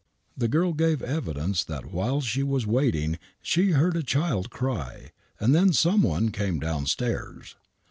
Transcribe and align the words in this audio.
The 0.35 0.47
girl 0.47 0.73
gave 0.73 1.03
evidence 1.03 1.63
that 1.63 1.91
while 1.91 2.21
she 2.21 2.41
was 2.41 2.65
waiting 2.65 3.19
she 3.39 3.73
heard 3.73 3.95
a 3.95 4.01
child 4.01 4.49
cry, 4.49 5.11
and 5.39 5.53
then 5.53 5.73
someone 5.73 6.31
came 6.31 6.57
downstairs. 6.59 7.55